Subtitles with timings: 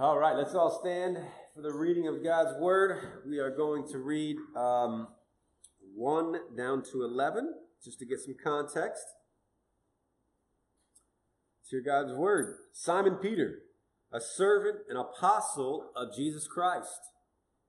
[0.00, 1.18] All right, let's all stand
[1.54, 3.20] for the reading of God's Word.
[3.28, 5.08] We are going to read um,
[5.94, 7.52] 1 down to 11,
[7.84, 9.04] just to get some context.
[11.68, 12.60] To God's Word.
[12.72, 13.58] Simon Peter,
[14.10, 16.98] a servant and apostle of Jesus Christ,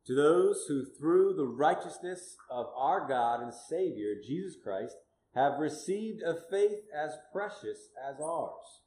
[0.06, 4.96] to those who through the righteousness of our God and Savior, Jesus Christ,
[5.36, 8.81] have received a faith as precious as ours.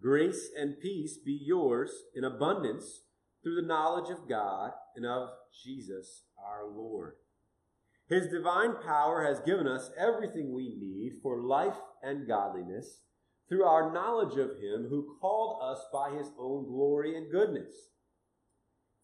[0.00, 3.02] Grace and peace be yours in abundance
[3.42, 5.30] through the knowledge of God and of
[5.64, 7.14] Jesus our Lord.
[8.08, 13.00] His divine power has given us everything we need for life and godliness
[13.48, 17.74] through our knowledge of Him who called us by His own glory and goodness.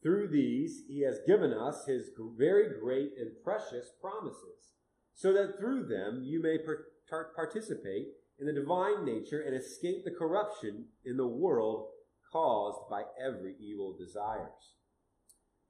[0.03, 4.73] Through these, He has given us His very great and precious promises
[5.15, 6.59] so that through them you may
[7.37, 8.09] participate
[8.43, 11.87] in the divine nature and escape the corruption in the world
[12.33, 14.75] caused by every evil desires.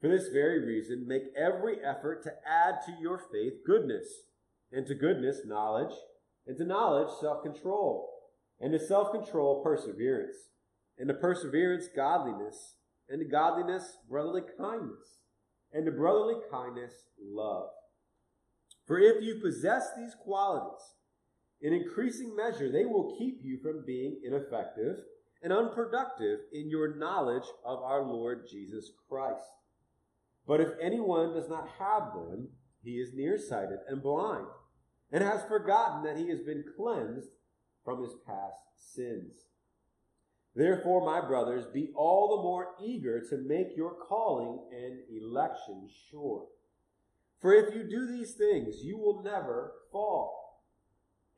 [0.00, 4.06] For this very reason, make every effort to add to your faith goodness,
[4.72, 5.94] and to goodness, knowledge,
[6.46, 8.08] and to knowledge, self control,
[8.58, 10.36] and to self control, perseverance,
[10.98, 12.76] and to perseverance, godliness,
[13.06, 15.20] and to godliness, brotherly kindness,
[15.74, 17.68] and to brotherly kindness, love.
[18.86, 20.80] For if you possess these qualities
[21.62, 24.96] in increasing measure, they will keep you from being ineffective
[25.42, 29.46] and unproductive in your knowledge of our Lord Jesus Christ.
[30.46, 32.48] But if anyone does not have them,
[32.82, 34.46] he is nearsighted and blind,
[35.12, 37.28] and has forgotten that he has been cleansed
[37.84, 38.56] from his past
[38.94, 39.32] sins.
[40.54, 46.46] Therefore, my brothers, be all the more eager to make your calling and election sure.
[47.40, 50.41] For if you do these things, you will never fall,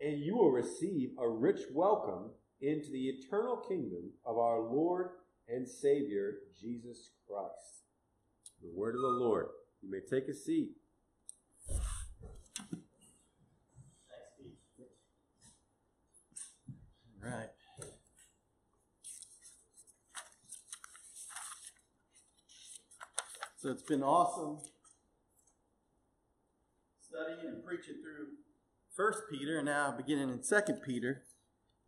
[0.01, 5.11] and you will receive a rich welcome into the eternal kingdom of our Lord
[5.49, 7.83] and Savior, Jesus Christ.
[8.63, 9.47] The word of the Lord.
[9.83, 10.71] You may take a seat.
[17.23, 17.49] All right.
[23.57, 24.59] So it's been awesome
[27.15, 28.27] studying and preaching through
[28.97, 31.23] First Peter, and now beginning in Second Peter.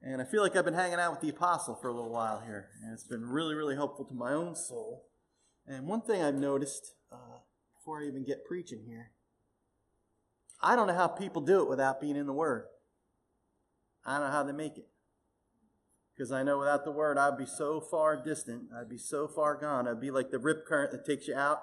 [0.02, 2.42] And I feel like I've been hanging out with the apostle for a little while
[2.44, 5.06] here, and it's been really, really helpful to my own soul.
[5.66, 7.38] And one thing I've noticed uh,
[7.78, 9.12] before I even get preaching here,
[10.60, 12.64] I don't know how people do it without being in the Word.
[14.04, 14.88] I don't know how they make it.
[16.14, 18.64] Because I know without the Word, I'd be so far distant.
[18.76, 19.86] I'd be so far gone.
[19.86, 21.60] I'd be like the rip current that takes you out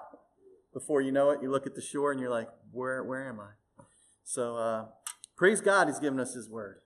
[0.72, 3.40] before you know it, you look at the shore and you're like, where, where am
[3.40, 3.84] I?
[4.24, 4.86] So uh,
[5.36, 6.80] praise God, He's given us His word.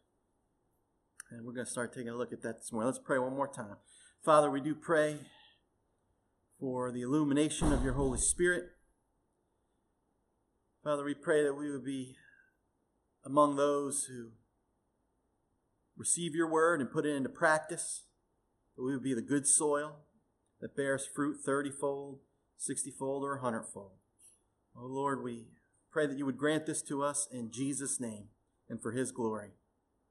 [1.31, 2.87] And we're going to start taking a look at that this morning.
[2.87, 3.77] Let's pray one more time.
[4.25, 5.19] Father, we do pray
[6.59, 8.65] for the illumination of your Holy Spirit.
[10.83, 12.17] Father, we pray that we would be
[13.25, 14.31] among those who
[15.97, 18.05] receive your word and put it into practice,
[18.77, 19.97] that we would be the good soil
[20.61, 22.19] that bears fruit thirtyfold,
[22.57, 23.93] sixtyfold, or a hundredfold.
[24.77, 25.49] Oh Lord, we
[25.93, 28.29] pray that you would grant this to us in Jesus' name
[28.69, 29.51] and for his glory.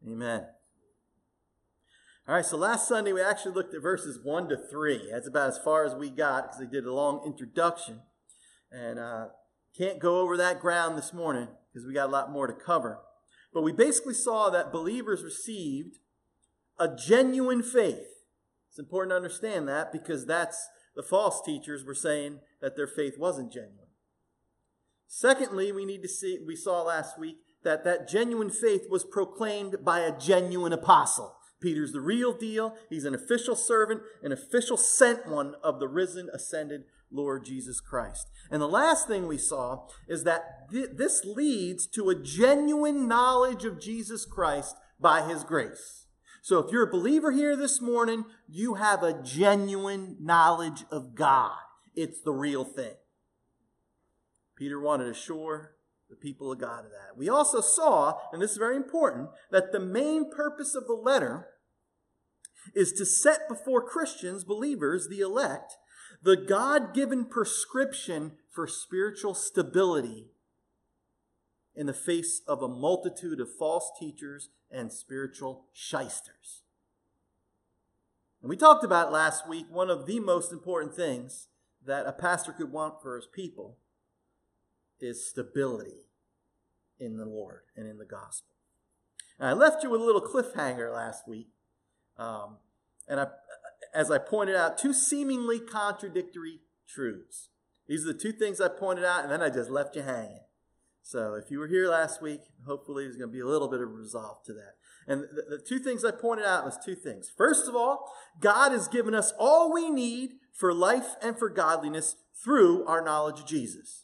[0.06, 0.45] Amen.
[2.28, 5.09] All right, so last Sunday we actually looked at verses 1 to 3.
[5.12, 8.01] That's about as far as we got because they did a long introduction.
[8.69, 9.28] And uh,
[9.78, 13.00] can't go over that ground this morning because we got a lot more to cover.
[13.53, 16.00] But we basically saw that believers received
[16.78, 18.07] a genuine faith.
[18.69, 23.18] It's important to understand that because that's the false teachers were saying that their faith
[23.18, 23.88] wasn't genuine.
[25.07, 29.83] Secondly, we need to see, we saw last week that that genuine faith was proclaimed
[29.83, 31.35] by a genuine apostle.
[31.59, 32.78] Peter's the real deal.
[32.89, 38.29] He's an official servant, an official sent one of the risen, ascended Lord Jesus Christ.
[38.50, 43.66] And the last thing we saw is that th- this leads to a genuine knowledge
[43.66, 46.06] of Jesus Christ by his grace.
[46.41, 51.57] So if you're a believer here this morning, you have a genuine knowledge of God.
[51.95, 52.95] It's the real thing.
[54.56, 55.76] Peter wanted to assure
[56.09, 57.18] the people of God of that.
[57.18, 61.48] We also saw, and this is very important, that the main purpose of the letter
[62.75, 65.74] is to set before Christians, believers, the elect,
[66.21, 70.27] the God given prescription for spiritual stability
[71.75, 76.63] in the face of a multitude of false teachers and spiritual shysters.
[78.42, 81.48] And we talked about last week one of the most important things
[81.86, 83.77] that a pastor could want for his people
[84.99, 86.09] is stability
[86.99, 88.49] in the Lord and in the gospel.
[89.39, 91.49] And I left you with a little cliffhanger last week.
[92.17, 92.57] Um,
[93.07, 93.27] and I,
[93.94, 97.49] as I pointed out, two seemingly contradictory truths.
[97.88, 100.41] These are the two things I pointed out, and then I just left you hanging.
[101.03, 103.79] So if you were here last week, hopefully there's going to be a little bit
[103.79, 104.75] of resolve to that.
[105.07, 107.31] And the, the two things I pointed out was two things.
[107.35, 108.11] First of all,
[108.41, 113.39] God has given us all we need for life and for godliness through our knowledge
[113.39, 114.03] of Jesus.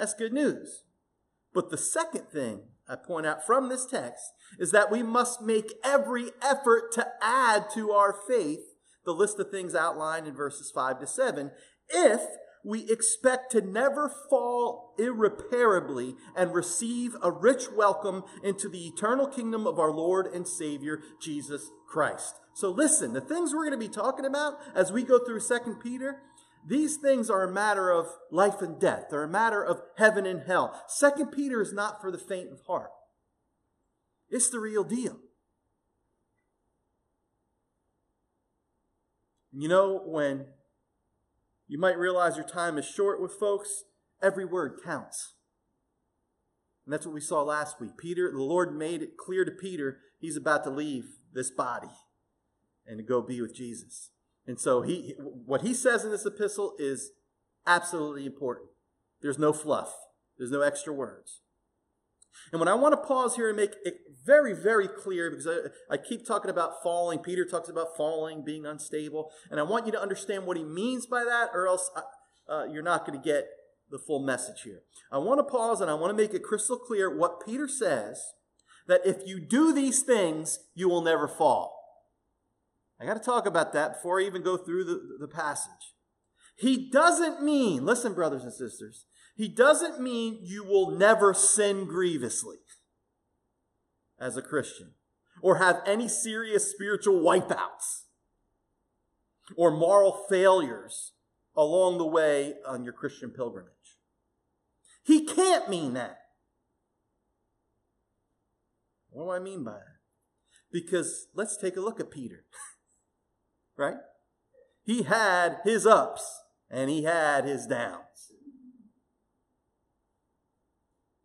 [0.00, 0.84] That's good news.
[1.52, 5.74] But the second thing I point out from this text is that we must make
[5.84, 8.60] every effort to add to our faith
[9.04, 11.50] the list of things outlined in verses 5 to 7
[11.90, 12.22] if
[12.64, 19.66] we expect to never fall irreparably and receive a rich welcome into the eternal kingdom
[19.66, 22.36] of our Lord and Savior, Jesus Christ.
[22.54, 25.76] So listen, the things we're going to be talking about as we go through 2
[25.82, 26.22] Peter,
[26.66, 29.06] these things are a matter of life and death.
[29.10, 30.80] They're a matter of heaven and hell.
[30.88, 32.90] Second Peter is not for the faint of heart.
[34.28, 35.18] It's the real deal.
[39.52, 40.46] You know, when
[41.66, 43.84] you might realize your time is short with folks.
[44.22, 45.34] Every word counts.
[46.84, 47.92] And that's what we saw last week.
[47.96, 51.90] Peter, the Lord made it clear to Peter he's about to leave this body
[52.86, 54.10] and to go be with Jesus.
[54.50, 55.14] And so he
[55.46, 57.12] what he says in this epistle is
[57.68, 58.70] absolutely important.
[59.22, 59.94] There's no fluff.
[60.38, 61.40] There's no extra words.
[62.50, 65.94] And when I want to pause here and make it very, very clear, because I,
[65.94, 69.92] I, keep talking about falling, Peter talks about falling, being unstable, and I want you
[69.92, 73.24] to understand what he means by that, or else uh, uh you're not going to
[73.24, 73.46] get
[73.88, 74.82] the full message here.
[75.12, 78.20] I want to pause and I want to make it crystal clear what Peter says
[78.88, 81.79] that if you do these things, you will never fall.
[83.00, 85.94] I got to talk about that before I even go through the, the passage.
[86.56, 92.58] He doesn't mean, listen, brothers and sisters, he doesn't mean you will never sin grievously
[94.20, 94.92] as a Christian
[95.40, 98.04] or have any serious spiritual wipeouts
[99.56, 101.12] or moral failures
[101.56, 103.72] along the way on your Christian pilgrimage.
[105.02, 106.18] He can't mean that.
[109.08, 109.98] What do I mean by that?
[110.70, 112.44] Because let's take a look at Peter.
[113.80, 113.96] right?
[114.84, 118.04] He had his ups and he had his downs.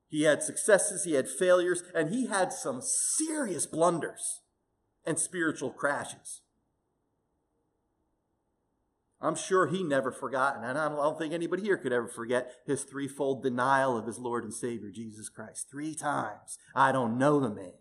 [0.08, 4.42] He had successes, he had failures, and he had some serious blunders
[5.06, 6.42] and spiritual crashes.
[9.20, 12.84] I'm sure he never forgot, and I don't think anybody here could ever forget his
[12.84, 15.68] threefold denial of his Lord and Savior, Jesus Christ.
[15.70, 16.60] Three times.
[16.76, 17.74] I don't know the man.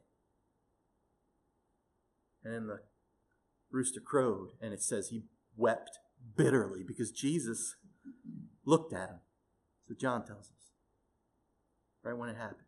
[2.44, 2.80] And the
[3.74, 5.24] rooster crowed, and it says he
[5.56, 5.98] wept
[6.36, 7.76] bitterly because Jesus
[8.64, 9.20] looked at him.
[9.86, 10.72] So John tells us
[12.02, 12.60] right when it happened.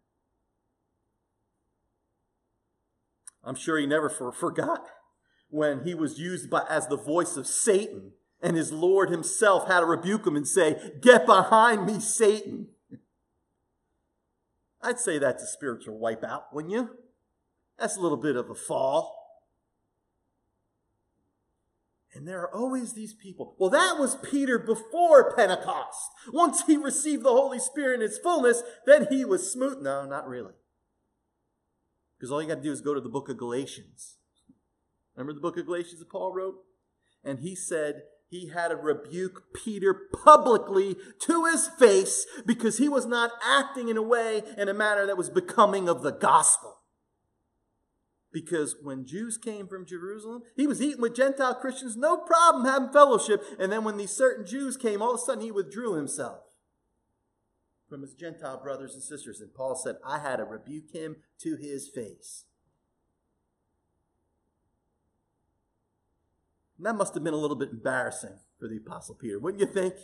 [3.45, 4.85] I'm sure he never for, forgot
[5.49, 8.13] when he was used by, as the voice of Satan
[8.43, 12.69] and his Lord himself had to rebuke him and say, Get behind me, Satan.
[14.83, 16.91] I'd say that's a spiritual wipeout, wouldn't you?
[17.79, 19.16] That's a little bit of a fall.
[22.17, 23.55] And there are always these people.
[23.59, 26.11] Well, that was Peter before Pentecost.
[26.33, 29.83] Once he received the Holy Spirit in its fullness, then he was smooth.
[29.83, 30.55] No, not really.
[32.19, 34.17] Because all you got to do is go to the book of Galatians.
[35.15, 36.57] Remember the book of Galatians that Paul wrote?
[37.23, 43.05] And he said he had to rebuke Peter publicly to his face because he was
[43.05, 46.79] not acting in a way, in a manner that was becoming of the gospel.
[48.37, 52.93] Because when Jews came from Jerusalem, he was eating with Gentile Christians, no problem having
[52.93, 53.43] fellowship.
[53.59, 56.41] And then when these certain Jews came, all of a sudden he withdrew himself
[57.89, 59.41] from his Gentile brothers and sisters.
[59.41, 62.45] And Paul said, I had to rebuke him to his face.
[66.77, 69.67] And that must have been a little bit embarrassing for the Apostle Peter, wouldn't you
[69.67, 69.95] think?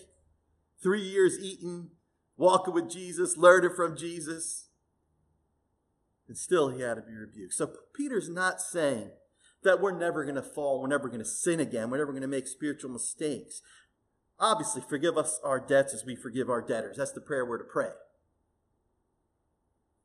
[0.83, 1.91] Three years eating,
[2.39, 4.71] walking with Jesus, learning from Jesus.
[6.33, 7.53] And still he had to be rebuked.
[7.53, 9.11] So Peter's not saying
[9.65, 12.23] that we're never going to fall, we're never going to sin again, we're never going
[12.23, 13.61] to make spiritual mistakes.
[14.41, 16.97] Obviously, forgive us our debts as we forgive our debtors.
[16.97, 17.91] That's the prayer we're to pray.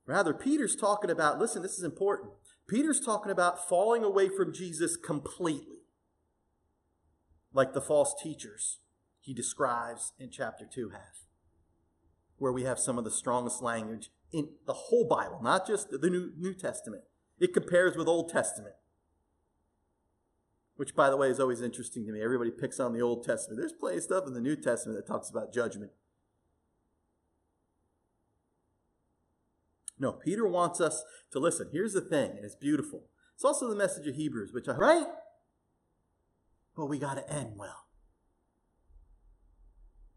[0.06, 2.34] Rather, Peter's talking about, listen, this is important.
[2.68, 5.78] Peter's talking about falling away from Jesus completely,
[7.54, 8.80] like the false teachers
[9.22, 11.20] he describes in chapter 2 have,
[12.36, 16.10] where we have some of the strongest language in the whole Bible, not just the
[16.10, 17.04] New, New Testament.
[17.40, 18.76] It compares with Old Testament,
[20.76, 22.22] which, by the way, is always interesting to me.
[22.22, 23.60] Everybody picks on the Old Testament.
[23.60, 25.92] There's plenty of stuff in the New Testament that talks about judgment.
[30.00, 31.70] No, Peter wants us to listen.
[31.72, 33.06] Here's the thing, and it's beautiful.
[33.36, 35.08] It's also the message of Hebrews, which I, right?
[36.78, 37.88] but we got to end well.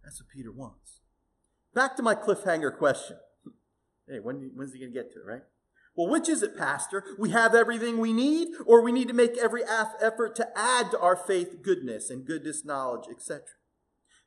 [0.05, 1.00] That's what Peter wants.
[1.75, 3.17] Back to my cliffhanger question.
[4.11, 5.43] Hey, when, when's he going to get to it, right?
[5.97, 7.05] Well, which is it, Pastor?
[7.19, 11.00] We have everything we need, or we need to make every effort to add to
[11.00, 13.43] our faith goodness and goodness knowledge, etc.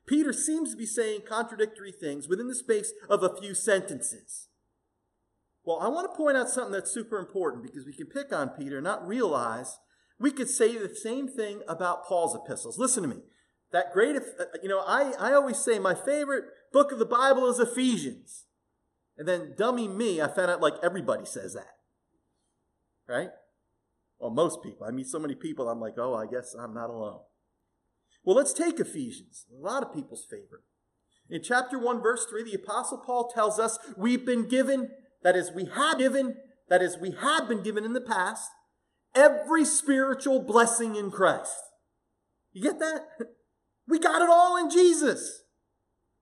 [0.06, 4.48] Peter seems to be saying contradictory things within the space of a few sentences.
[5.64, 8.50] Well, I want to point out something that's super important because we can pick on
[8.50, 9.78] Peter and not realize
[10.18, 12.78] we could say the same thing about Paul's epistles.
[12.78, 13.22] Listen to me.
[13.72, 17.48] That great, uh, you know, I, I always say my favorite book of the Bible
[17.48, 18.44] is Ephesians.
[19.16, 21.76] And then, dummy me, I found out like everybody says that.
[23.08, 23.30] Right?
[24.18, 24.86] Well, most people.
[24.86, 27.20] I meet so many people, I'm like, oh, I guess I'm not alone.
[28.24, 30.62] Well, let's take Ephesians, a lot of people's favorite.
[31.28, 34.90] In chapter 1, verse 3, the Apostle Paul tells us we've been given,
[35.22, 36.36] that is, we have given,
[36.68, 38.50] that is, we have been given in the past,
[39.14, 41.56] every spiritual blessing in Christ.
[42.52, 43.06] You get that?
[43.86, 45.42] We got it all in Jesus.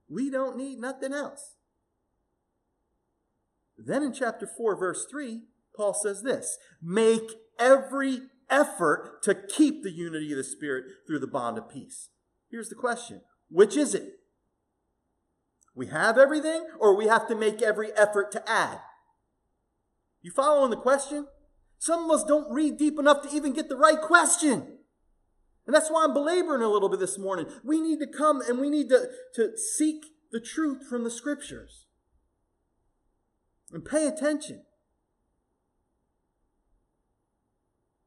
[0.08, 1.54] We don't need nothing else.
[3.84, 5.40] Then in chapter 4, verse 3,
[5.76, 8.20] Paul says this Make every
[8.50, 12.10] effort to keep the unity of the Spirit through the bond of peace.
[12.50, 14.14] Here's the question Which is it?
[15.74, 18.78] We have everything, or we have to make every effort to add?
[20.20, 21.26] You following the question?
[21.78, 24.78] Some of us don't read deep enough to even get the right question.
[25.66, 27.46] And that's why I'm belaboring a little bit this morning.
[27.64, 31.86] We need to come and we need to, to seek the truth from the scriptures.
[33.73, 34.62] And pay attention.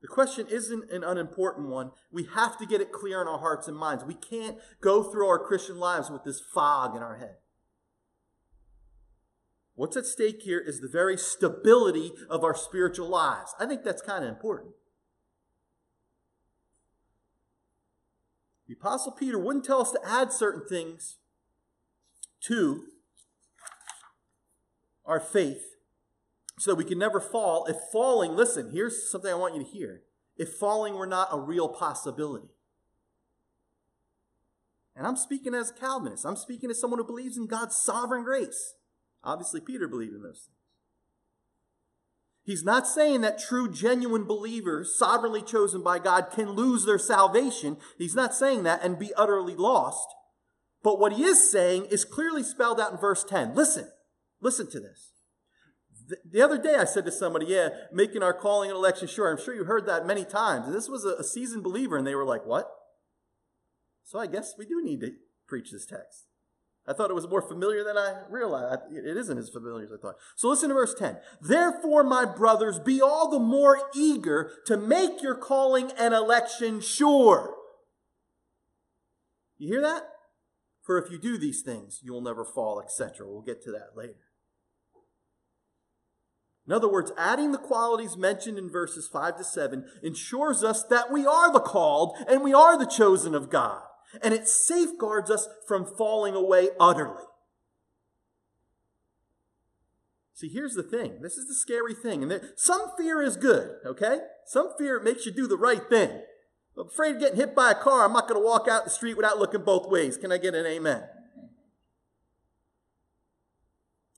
[0.02, 1.90] The question isn't an unimportant one.
[2.12, 4.04] We have to get it clear in our hearts and minds.
[4.04, 7.38] We can't go through our Christian lives with this fog in our head.
[9.74, 13.56] What's at stake here is the very stability of our spiritual lives.
[13.60, 14.76] I think that's kind of important.
[18.68, 21.18] The Apostle Peter wouldn't tell us to add certain things
[22.42, 22.86] to
[25.06, 25.76] our faith
[26.58, 27.66] so that we can never fall.
[27.66, 30.02] If falling, listen, here's something I want you to hear.
[30.38, 32.50] If falling were not a real possibility.
[34.96, 36.26] And I'm speaking as a Calvinist.
[36.26, 38.76] I'm speaking as someone who believes in God's sovereign grace.
[39.24, 40.52] Obviously, Peter believed in those things.
[42.44, 47.78] He's not saying that true, genuine believers, sovereignly chosen by God, can lose their salvation.
[47.98, 50.08] He's not saying that and be utterly lost.
[50.84, 53.56] But what he is saying is clearly spelled out in verse 10.
[53.56, 53.90] Listen,
[54.42, 55.12] listen to this.
[56.30, 59.32] The other day, I said to somebody, Yeah, making our calling and election sure.
[59.32, 60.68] I'm sure you heard that many times.
[60.68, 62.70] And this was a, seasoned believer, and they were like, What?
[64.04, 65.14] So I guess we do need to
[65.48, 66.26] preach this text.
[66.88, 68.82] I thought it was more familiar than I realized.
[68.92, 70.16] It isn't as familiar as I thought.
[70.36, 71.18] So listen to verse 10.
[71.42, 77.56] Therefore, my brothers, be all the more eager to make your calling and election sure.
[79.58, 80.04] You hear that?
[80.86, 83.28] For if you do these things, you will never fall, etc.
[83.28, 84.20] We'll get to that later.
[86.68, 91.12] In other words, adding the qualities mentioned in verses 5 to 7 ensures us that
[91.12, 93.82] we are the called and we are the chosen of God.
[94.22, 97.24] And it safeguards us from falling away utterly.
[100.36, 101.22] See, here's the thing.
[101.22, 102.22] This is the scary thing.
[102.22, 104.20] And there, some fear is good, okay?
[104.46, 106.22] Some fear makes you do the right thing.
[106.78, 108.06] I'm afraid of getting hit by a car.
[108.06, 110.18] I'm not going to walk out the street without looking both ways.
[110.18, 111.04] Can I get an amen?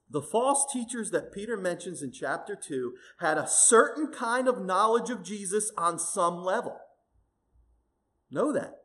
[0.10, 5.10] The false teachers that Peter mentions in chapter 2 had a certain kind of knowledge
[5.10, 6.80] of Jesus on some level.
[8.32, 8.76] Know that.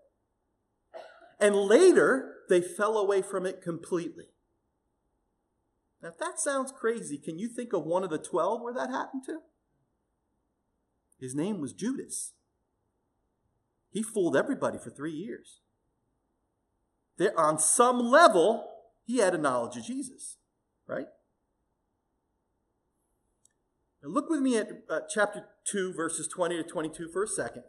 [1.40, 4.26] And later, they fell away from it completely.
[6.02, 8.90] Now, if that sounds crazy, can you think of one of the 12 where that
[8.90, 9.38] happened to?
[11.20, 12.32] His name was Judas.
[13.92, 15.60] He fooled everybody for three years.
[17.18, 18.68] There, on some level,
[19.04, 20.38] he had a knowledge of Jesus
[20.86, 21.06] right?
[24.02, 27.64] Now look with me at uh, chapter 2, verses 20 to 22 for a second.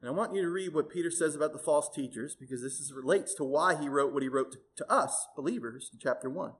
[0.00, 2.80] And I want you to read what Peter says about the false teachers because this
[2.80, 6.28] is, relates to why he wrote what he wrote to, to us, believers, in chapter
[6.28, 6.52] 1.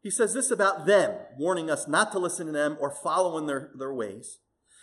[0.00, 3.46] He says this about them, warning us not to listen to them or follow in
[3.46, 4.38] their, their ways.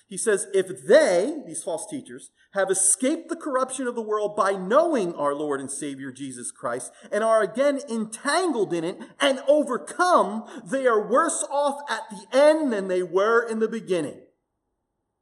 [0.10, 4.54] He says, if they, these false teachers, have escaped the corruption of the world by
[4.54, 10.46] knowing our Lord and Savior Jesus Christ and are again entangled in it and overcome,
[10.66, 14.20] they are worse off at the end than they were in the beginning.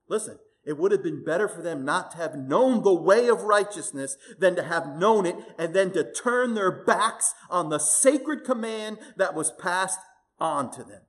[0.08, 3.44] Listen, it would have been better for them not to have known the way of
[3.44, 8.46] righteousness than to have known it and then to turn their backs on the sacred
[8.46, 10.00] command that was passed
[10.40, 11.02] on to them.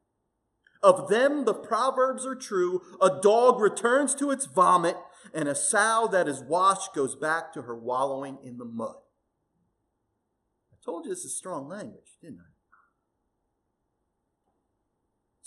[0.83, 2.83] Of them, the proverbs are true.
[3.01, 4.97] A dog returns to its vomit,
[5.35, 8.97] and a sow that is washed goes back to her wallowing in the mud.
[10.73, 12.53] I told you this is strong language, didn't I?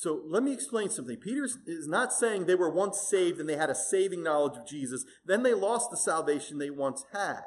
[0.02, 1.18] So let me explain something.
[1.18, 4.68] Peter is not saying they were once saved and they had a saving knowledge of
[4.68, 7.42] Jesus, then they lost the salvation they once had.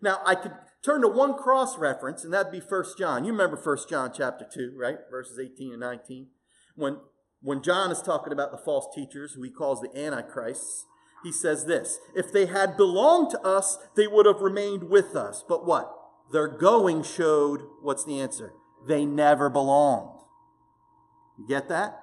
[0.00, 0.50] Now, I could
[0.84, 3.24] turn to one cross reference, and that'd be 1 John.
[3.24, 4.96] You remember 1 John chapter 2, right?
[5.12, 6.26] Verses 18 and 19.
[6.74, 6.96] When,
[7.42, 10.86] when John is talking about the false teachers, who he calls the Antichrists,
[11.22, 15.44] he says this If they had belonged to us, they would have remained with us.
[15.46, 15.92] But what?
[16.32, 18.52] Their going showed, what's the answer?
[18.88, 20.20] They never belonged.
[21.38, 21.98] You get that?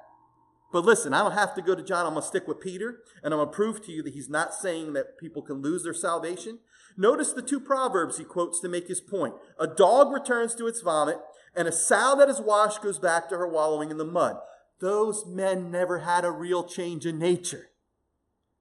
[0.71, 2.05] But listen, I don't have to go to John.
[2.05, 4.29] I'm going to stick with Peter, and I'm going to prove to you that he's
[4.29, 6.59] not saying that people can lose their salvation.
[6.95, 9.33] Notice the two proverbs he quotes to make his point.
[9.59, 11.17] A dog returns to its vomit,
[11.55, 14.37] and a sow that is washed goes back to her wallowing in the mud.
[14.79, 17.69] Those men never had a real change in nature.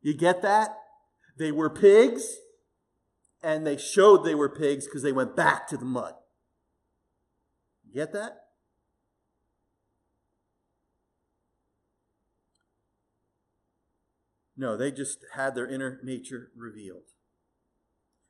[0.02, 0.76] You get that?
[1.36, 2.36] They were pigs,
[3.42, 6.14] and they showed they were pigs because they went back to the mud.
[7.86, 8.44] You get that?
[14.56, 17.04] No, they just had their inner nature revealed.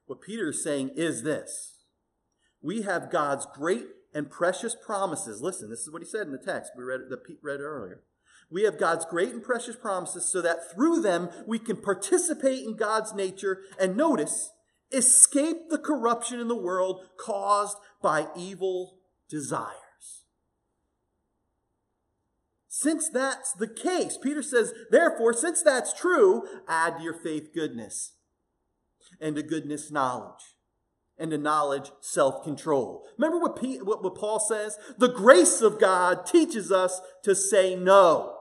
[0.04, 1.78] What Peter is saying is this
[2.60, 5.40] we have God's great and precious promises.
[5.42, 8.02] Listen, this is what he said in the text we read that Pete read earlier.
[8.50, 12.76] We have God's great and precious promises so that through them we can participate in
[12.76, 14.50] God's nature and notice,
[14.90, 18.98] escape the corruption in the world caused by evil
[19.28, 19.74] desire.
[22.80, 28.12] Since that's the case, Peter says, therefore, since that's true, add to your faith goodness,
[29.20, 30.54] and to goodness knowledge,
[31.18, 33.04] and to knowledge self control.
[33.16, 34.78] Remember what, P- what, what Paul says?
[34.96, 38.34] The grace of God teaches us to say no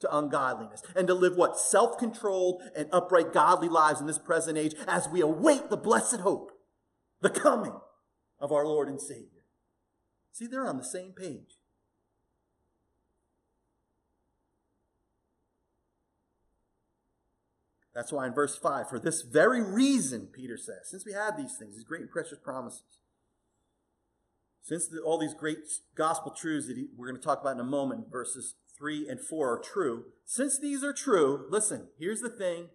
[0.00, 1.58] to ungodliness and to live what?
[1.58, 6.20] Self controlled and upright, godly lives in this present age as we await the blessed
[6.20, 6.52] hope,
[7.20, 7.74] the coming
[8.38, 9.44] of our Lord and Savior.
[10.32, 11.55] See, they're on the same page.
[17.96, 21.56] That's why in verse 5, for this very reason, Peter says, since we have these
[21.58, 22.82] things, these great and precious promises,
[24.60, 25.60] since the, all these great
[25.96, 29.18] gospel truths that he, we're going to talk about in a moment, verses 3 and
[29.18, 32.68] 4 are true, since these are true, listen, here's the thing.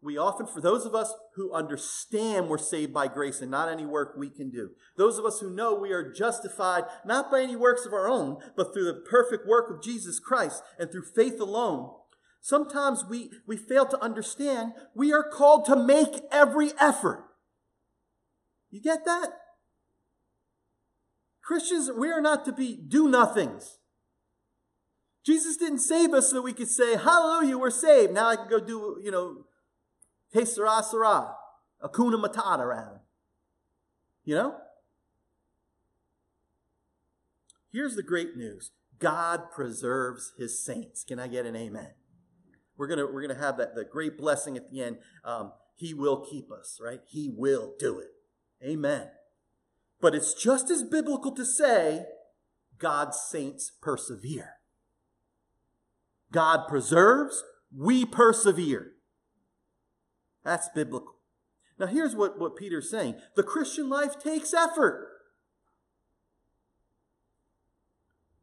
[0.00, 3.84] We often, for those of us who understand we're saved by grace and not any
[3.84, 7.56] work we can do, those of us who know we are justified not by any
[7.56, 11.38] works of our own, but through the perfect work of Jesus Christ and through faith
[11.38, 11.90] alone,
[12.44, 17.24] Sometimes we, we fail to understand we are called to make every effort.
[18.72, 19.28] You get that?
[21.40, 23.78] Christians, we are not to be do nothings.
[25.24, 28.12] Jesus didn't save us so we could say, Hallelujah, we're saved.
[28.12, 29.44] Now I can go do, you know,
[30.32, 31.34] Hey Sarah Sarah,
[31.80, 33.02] Hakuna Matata rather.
[34.24, 34.56] You know?
[37.72, 41.04] Here's the great news God preserves his saints.
[41.04, 41.90] Can I get an amen?
[42.76, 44.98] We're gonna we're gonna have that the great blessing at the end.
[45.24, 47.00] Um, he will keep us, right?
[47.08, 48.10] He will do it.
[48.64, 49.08] Amen.
[50.00, 52.06] But it's just as biblical to say
[52.78, 54.56] God's saints persevere.
[56.32, 57.44] God preserves,
[57.76, 58.92] we persevere.
[60.44, 61.14] That's biblical.
[61.78, 65.08] Now, here's what, what Peter's saying the Christian life takes effort.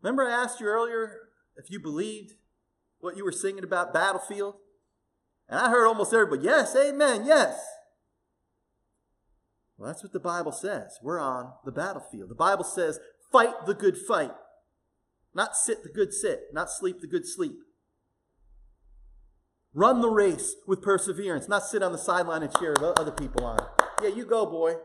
[0.02, 2.36] Remember, I asked you earlier if you believed
[3.00, 4.56] what you were singing about battlefield?
[5.48, 7.60] And I heard almost everybody, yes, amen, yes.
[9.78, 11.00] Well, that's what the Bible says.
[11.02, 12.30] We're on the battlefield.
[12.30, 13.00] The Bible says,
[13.32, 14.34] fight the good fight.
[15.34, 17.56] Not sit the good sit, not sleep the good sleep.
[19.74, 23.60] Run the race with perseverance, not sit on the sideline and cheer other people on.
[24.02, 24.76] Yeah, you go, boy.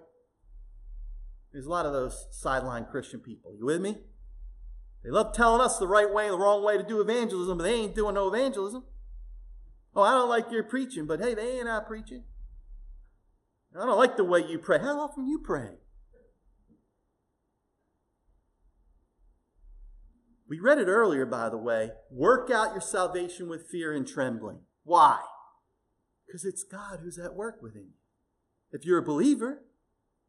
[1.53, 3.55] There's a lot of those sideline Christian people.
[3.57, 3.96] You with me?
[5.05, 7.64] They love telling us the right way, and the wrong way to do evangelism, but
[7.64, 8.85] they ain't doing no evangelism.
[9.95, 12.25] Oh, I don't like your preaching, but hey, they ain't out preaching.
[13.79, 14.79] I don't like the way you pray.
[14.79, 15.79] How often you pray?
[20.49, 21.90] We read it earlier, by the way.
[22.11, 24.61] Work out your salvation with fear and trembling.
[24.85, 25.19] Why?
[26.27, 27.99] Because it's God who's at work within you.
[28.71, 29.64] If you're a believer,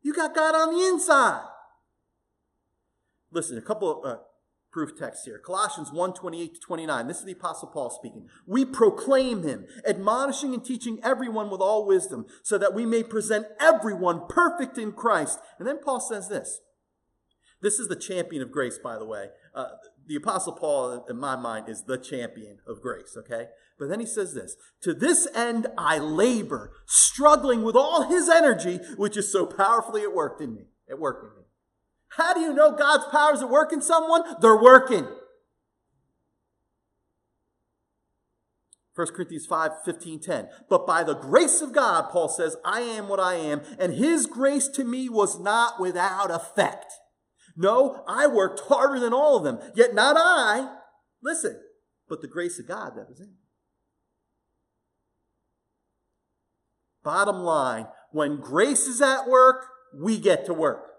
[0.01, 1.45] you got God on the inside.
[3.31, 4.21] Listen, a couple of uh,
[4.75, 5.39] proof text here.
[5.39, 7.07] Colossians 1 28 to 29.
[7.07, 8.27] This is the Apostle Paul speaking.
[8.45, 13.47] We proclaim him, admonishing and teaching everyone with all wisdom, so that we may present
[13.57, 15.39] everyone perfect in Christ.
[15.59, 16.59] And then Paul says this.
[17.61, 19.29] This is the champion of grace, by the way.
[19.55, 19.67] Uh,
[20.07, 23.47] the Apostle Paul, in my mind, is the champion of grace, okay?
[23.79, 28.81] But then he says this To this end I labor, struggling with all his energy,
[28.97, 30.65] which is so powerfully at work in me.
[30.89, 31.44] At work in me.
[32.17, 34.23] How do you know God's powers at work in someone?
[34.41, 35.07] They're working.
[38.95, 40.49] 1 Corinthians 5, 15, 10.
[40.69, 44.25] But by the grace of God, Paul says, I am what I am, and his
[44.25, 46.93] grace to me was not without effect.
[47.57, 50.73] No, I worked harder than all of them, yet not I,
[51.21, 51.59] listen,
[52.07, 53.33] but the grace of God that was in.
[57.03, 60.94] Bottom line, when grace is at work, we get to work.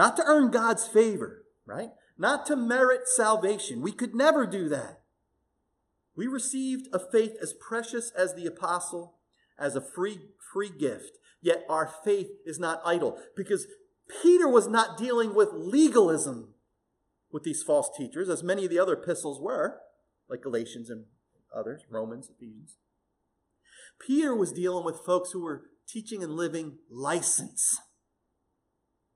[0.00, 1.90] Not to earn God's favor, right?
[2.16, 3.82] Not to merit salvation.
[3.82, 5.02] We could never do that.
[6.16, 9.18] We received a faith as precious as the apostle,
[9.58, 10.20] as a free,
[10.54, 11.18] free gift.
[11.42, 13.66] Yet our faith is not idle because
[14.22, 16.54] Peter was not dealing with legalism
[17.30, 19.80] with these false teachers, as many of the other epistles were,
[20.30, 21.04] like Galatians and
[21.54, 22.78] others, Romans, Ephesians.
[23.98, 27.78] Peter was dealing with folks who were teaching and living license.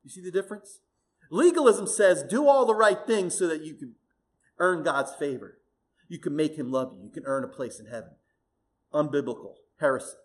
[0.04, 0.80] You see the difference?
[1.30, 3.94] Legalism says do all the right things so that you can
[4.58, 5.58] earn God's favor.
[6.08, 7.04] You can make him love you.
[7.04, 8.10] You can earn a place in heaven.
[8.92, 10.16] Unbiblical, heresy.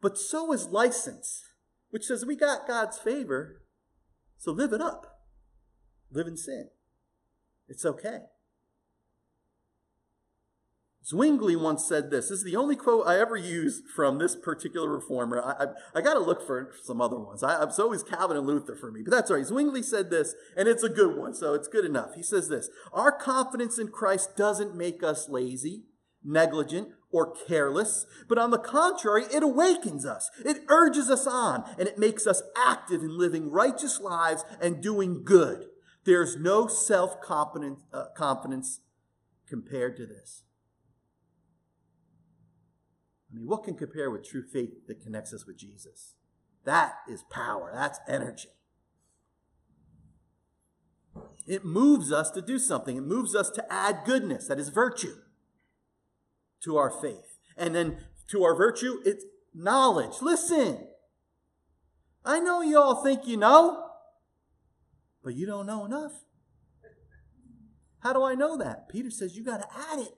[0.00, 1.42] But so is license,
[1.90, 3.62] which says we got God's favor,
[4.38, 5.20] so live it up.
[6.12, 6.68] Live in sin.
[7.68, 8.20] It's okay.
[11.10, 12.28] Zwingli once said this.
[12.28, 15.42] This is the only quote I ever use from this particular reformer.
[15.42, 15.66] I, I,
[15.98, 17.42] I got to look for some other ones.
[17.42, 19.46] I, it's always Calvin and Luther for me, but that's all right.
[19.46, 22.14] Zwingli said this, and it's a good one, so it's good enough.
[22.14, 25.82] He says this Our confidence in Christ doesn't make us lazy,
[26.22, 31.88] negligent, or careless, but on the contrary, it awakens us, it urges us on, and
[31.88, 35.66] it makes us active in living righteous lives and doing good.
[36.04, 38.04] There's no self confidence uh,
[39.48, 40.44] compared to this.
[43.30, 46.14] I mean, what can compare with true faith that connects us with Jesus?
[46.64, 48.48] That is power, that's energy.
[51.46, 55.16] It moves us to do something, it moves us to add goodness, that is virtue,
[56.62, 57.38] to our faith.
[57.56, 60.22] And then to our virtue, it's knowledge.
[60.22, 60.86] Listen,
[62.24, 63.86] I know you all think you know,
[65.22, 66.12] but you don't know enough.
[68.00, 68.88] How do I know that?
[68.88, 70.16] Peter says you got to add it.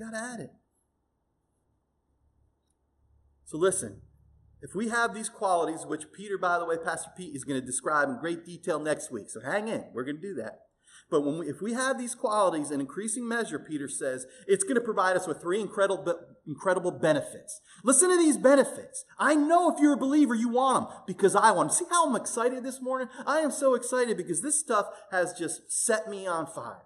[0.00, 0.50] Got to add it.
[3.44, 4.02] So listen,
[4.62, 7.66] if we have these qualities, which Peter, by the way, Pastor Pete is going to
[7.66, 10.60] describe in great detail next week, so hang in, we're going to do that.
[11.10, 14.80] But we, if we have these qualities in increasing measure, Peter says, it's going to
[14.80, 16.14] provide us with three incredible,
[16.46, 17.60] incredible benefits.
[17.82, 19.04] Listen to these benefits.
[19.18, 21.78] I know if you're a believer, you want them because I want them.
[21.78, 23.08] See how I'm excited this morning?
[23.26, 26.84] I am so excited because this stuff has just set me on fire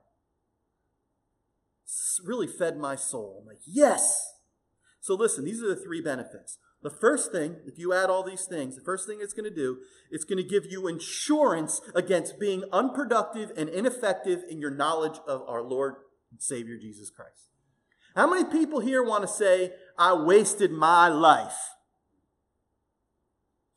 [2.24, 3.40] really fed my soul.
[3.40, 4.32] I'm like, yes.
[5.00, 6.58] So listen, these are the three benefits.
[6.82, 9.54] The first thing, if you add all these things, the first thing it's going to
[9.54, 9.78] do,
[10.10, 15.42] it's going to give you insurance against being unproductive and ineffective in your knowledge of
[15.48, 15.94] our Lord
[16.30, 17.48] and Savior Jesus Christ.
[18.14, 21.56] How many people here want to say, I wasted my life?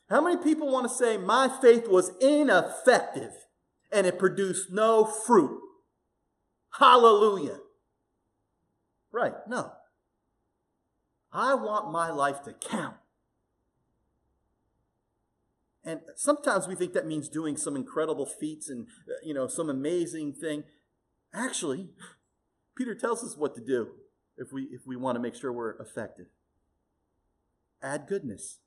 [0.10, 3.32] How many people want to say, my faith was ineffective
[3.92, 5.62] and it produced no fruit?
[6.78, 7.60] Hallelujah.
[9.12, 9.72] Right, no.
[11.32, 12.96] I want my life to count.
[15.84, 19.70] And sometimes we think that means doing some incredible feats and, uh, you know, some
[19.70, 20.64] amazing thing.
[21.34, 21.90] Actually,
[22.76, 23.92] Peter tells us what to do
[24.38, 26.28] if we, if we want to make sure we're effective.
[27.82, 28.60] Add goodness,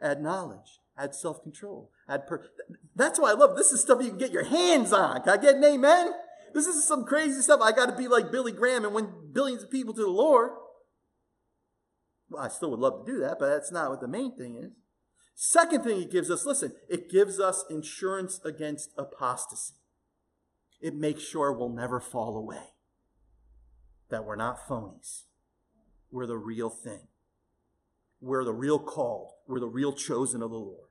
[0.00, 2.46] add knowledge, add self control, add per-
[2.94, 5.22] That's why I love this is stuff you can get your hands on.
[5.22, 6.12] Can I get an amen?
[6.54, 7.60] This is some crazy stuff.
[7.62, 10.50] I got to be like Billy Graham and win billions of people to the Lord.
[12.30, 14.56] Well, I still would love to do that, but that's not what the main thing
[14.56, 14.72] is.
[15.34, 19.74] Second thing it gives us, listen, it gives us insurance against apostasy.
[20.80, 22.74] It makes sure we'll never fall away.
[24.10, 25.22] That we're not phonies.
[26.10, 27.08] We're the real thing.
[28.20, 29.32] We're the real called.
[29.48, 30.88] We're the real chosen of the Lord.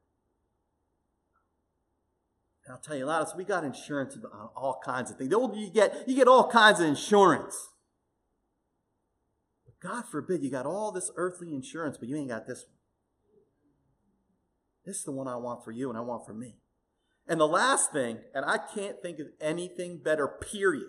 [2.65, 5.17] And I'll tell you a lot of us, we got insurance on all kinds of
[5.17, 5.30] things.
[5.30, 7.69] The older you get, you get all kinds of insurance.
[9.65, 12.78] But God forbid you got all this earthly insurance, but you ain't got this one.
[14.86, 16.56] This is the one I want for you and I want for me.
[17.28, 20.88] And the last thing, and I can't think of anything better, period.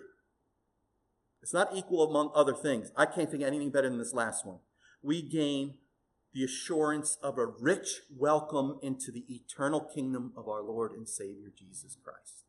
[1.41, 2.91] It's not equal among other things.
[2.95, 4.59] I can't think of anything better than this last one.
[5.01, 5.75] We gain
[6.33, 11.51] the assurance of a rich welcome into the eternal kingdom of our Lord and Savior
[11.55, 12.43] Jesus Christ.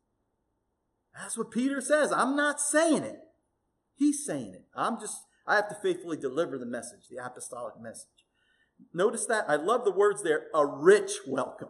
[1.15, 2.11] That's what Peter says.
[2.11, 3.19] I'm not saying it.
[3.95, 4.65] He's saying it.
[4.75, 8.09] I'm just, I have to faithfully deliver the message, the apostolic message.
[8.93, 9.45] Notice that.
[9.47, 11.69] I love the words there a rich welcome.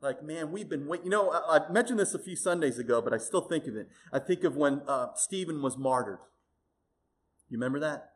[0.00, 1.06] Like, man, we've been waiting.
[1.06, 3.76] You know, I, I, mentioned this a few Sundays ago, but I still think of
[3.76, 3.88] it.
[4.12, 6.18] I think of when uh, Stephen was martyred.
[7.48, 8.12] You remember that?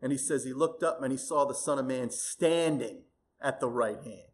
[0.00, 3.02] And he says he looked up and he saw the Son of Man standing
[3.40, 4.28] at the right hand.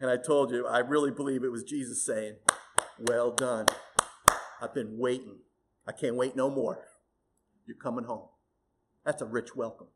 [0.00, 2.36] And I told you, I really believe it was Jesus saying,
[2.98, 3.66] Well done.
[4.60, 5.38] I've been waiting.
[5.86, 6.84] I can't wait no more.
[7.66, 8.28] You're coming home.
[9.04, 9.88] That's a rich welcome.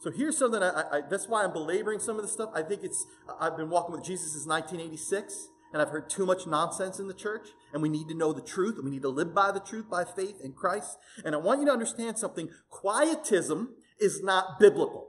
[0.00, 2.50] So here's something I, I, that's why I'm belaboring some of this stuff.
[2.54, 3.06] I think it's
[3.40, 7.14] I've been walking with Jesus since 1986, and I've heard too much nonsense in the
[7.14, 9.58] church, and we need to know the truth, and we need to live by the
[9.58, 10.96] truth by faith in Christ.
[11.24, 15.08] And I want you to understand something: quietism is not biblical.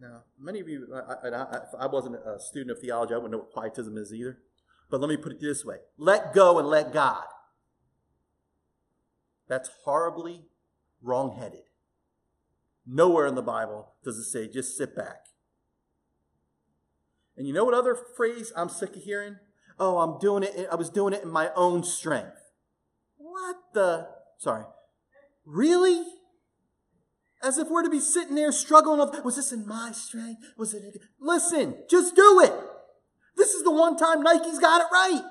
[0.00, 3.38] Now, many of you, I, I, I wasn't a student of theology, I wouldn't know
[3.38, 4.38] what quietism is either.
[4.90, 7.24] But let me put it this way let go and let God.
[9.48, 10.46] That's horribly
[11.02, 11.64] wrongheaded.
[12.86, 15.26] Nowhere in the Bible does it say just sit back.
[17.36, 19.36] And you know what other phrase I'm sick of hearing?
[19.78, 20.68] Oh, I'm doing it.
[20.70, 22.52] I was doing it in my own strength.
[23.16, 24.08] What the?
[24.38, 24.64] Sorry.
[25.44, 26.02] Really?
[27.42, 30.40] As if we're to be sitting there struggling with, was this in my strength?
[30.56, 30.82] Was it?
[31.20, 32.52] Listen, just do it.
[33.36, 35.22] This is the one time Nike's got it right.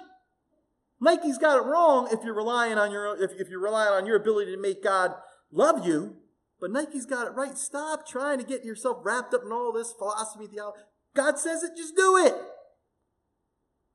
[1.02, 4.16] Nike's got it wrong if you're relying on your if, if you're relying on your
[4.16, 5.16] ability to make God
[5.52, 6.18] love you.
[6.62, 7.58] But Nike's got it right.
[7.58, 10.80] Stop trying to get yourself wrapped up in all this philosophy theology.
[11.16, 12.36] God says it, just do it.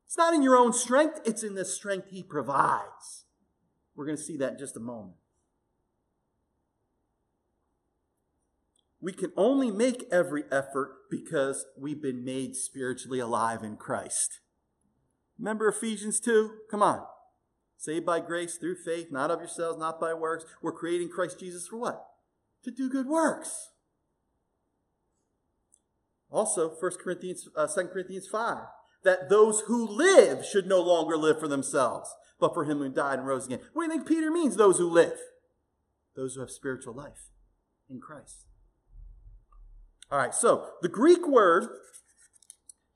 [0.05, 3.25] It's not in your own strength, it's in the strength He provides.
[3.95, 5.15] We're going to see that in just a moment.
[8.99, 14.41] We can only make every effort because we've been made spiritually alive in Christ.
[15.39, 16.51] Remember Ephesians 2?
[16.69, 17.03] Come on.
[17.77, 20.45] Saved by grace through faith, not of yourselves, not by works.
[20.61, 22.05] We're creating Christ Jesus for what?
[22.63, 23.70] To do good works.
[26.31, 28.57] Also, 1 Corinthians, uh, 2 Corinthians 5,
[29.03, 33.19] that those who live should no longer live for themselves, but for him who died
[33.19, 33.59] and rose again.
[33.73, 35.17] What do you think Peter means, those who live?
[36.15, 37.29] Those who have spiritual life
[37.89, 38.45] in Christ.
[40.09, 41.67] All right, so the Greek word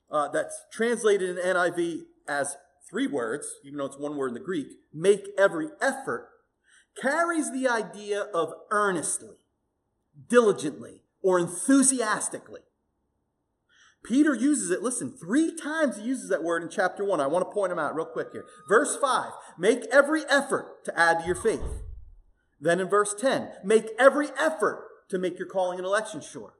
[0.09, 2.55] uh, that's translated in NIV as
[2.89, 6.29] three words, even though it's one word in the Greek, make every effort,
[6.99, 9.37] carries the idea of earnestly,
[10.29, 12.61] diligently, or enthusiastically.
[14.05, 17.19] Peter uses it, listen, three times he uses that word in chapter 1.
[17.19, 18.45] I want to point them out real quick here.
[18.69, 21.83] Verse 5, make every effort to add to your faith.
[22.61, 26.53] Then in verse 10, make every effort to make your calling and election sure.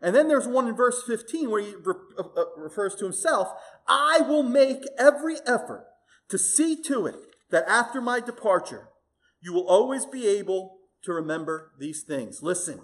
[0.00, 3.48] And then there's one in verse 15 where he re- uh, uh, refers to himself
[3.86, 5.86] I will make every effort
[6.28, 7.16] to see to it
[7.50, 8.88] that after my departure,
[9.40, 12.42] you will always be able to remember these things.
[12.42, 12.80] Listen,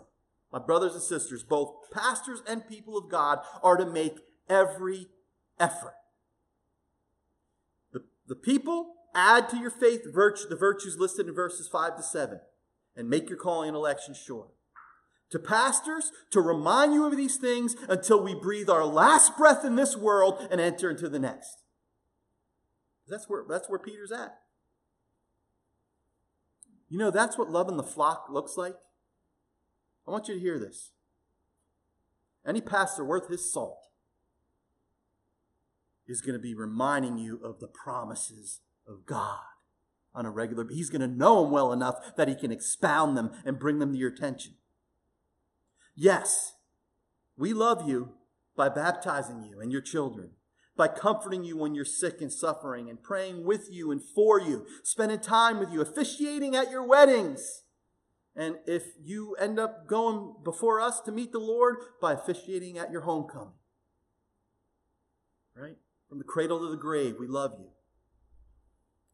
[0.52, 5.08] my brothers and sisters, both pastors and people of God are to make every
[5.60, 5.94] effort.
[7.92, 12.02] The, the people add to your faith virtue, the virtues listed in verses 5 to
[12.02, 12.40] 7
[12.96, 14.48] and make your calling and election sure
[15.30, 19.76] to pastors to remind you of these things until we breathe our last breath in
[19.76, 21.62] this world and enter into the next.
[23.06, 24.38] That's where, that's where Peter's at.
[26.88, 28.74] You know, that's what loving the flock looks like.
[30.08, 30.92] I want you to hear this.
[32.46, 33.88] Any pastor worth his salt
[36.06, 39.40] is going to be reminding you of the promises of God
[40.14, 43.30] on a regular he's going to know them well enough that he can expound them
[43.44, 44.54] and bring them to your attention
[46.00, 46.54] Yes,
[47.36, 48.14] we love you
[48.56, 50.30] by baptizing you and your children,
[50.76, 54.64] by comforting you when you're sick and suffering, and praying with you and for you,
[54.84, 57.64] spending time with you, officiating at your weddings.
[58.38, 62.92] And if you end up going before us to meet the Lord, by officiating at
[62.92, 63.54] your homecoming.
[65.56, 65.76] Right?
[66.08, 67.70] From the cradle to the grave, we love you.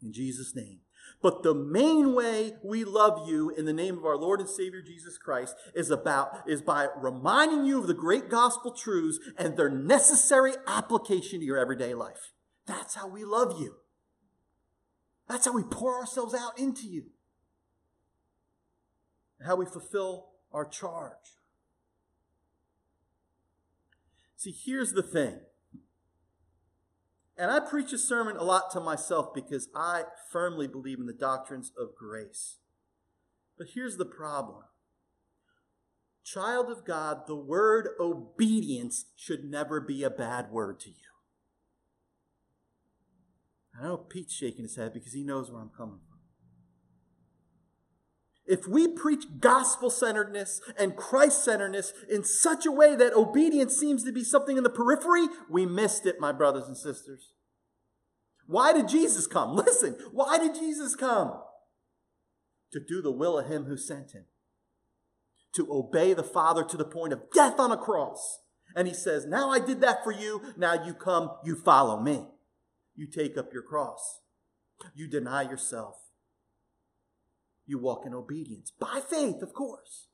[0.03, 0.81] In Jesus' name.
[1.23, 4.83] But the main way we love you in the name of our Lord and Savior
[4.83, 9.71] Jesus Christ is about is by reminding you of the great gospel truths and their
[9.71, 12.33] necessary application to your everyday life.
[12.67, 13.77] That's how we love you.
[15.29, 17.14] That's how we pour ourselves out into you.
[19.43, 21.39] How we fulfill our charge.
[24.37, 25.41] See, here's the thing.
[27.37, 31.13] And I preach a sermon a lot to myself because I firmly believe in the
[31.13, 32.59] doctrines of grace.
[33.59, 34.65] But here's the problem
[36.25, 40.97] Child of God, the word obedience should never be a bad word to you.
[43.79, 46.14] I know Pete's shaking his head because he knows where I'm coming from.
[48.47, 54.05] If we preach gospel centeredness and Christ centeredness in such a way that obedience seems
[54.05, 57.33] to be something in the periphery, we missed it, my brothers and sisters.
[58.47, 59.55] Why did Jesus come?
[59.57, 61.41] Listen, why did Jesus come?
[62.73, 64.25] To do the will of Him who sent Him,
[65.55, 68.41] to obey the Father to the point of death on a cross.
[68.77, 70.43] And He says, Now I did that for you.
[70.57, 72.27] Now you come, you follow me.
[72.97, 74.21] You take up your cross,
[74.95, 75.97] you deny yourself,
[77.67, 80.09] you walk in obedience by faith, of course.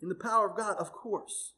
[0.00, 1.54] In the power of God, of course.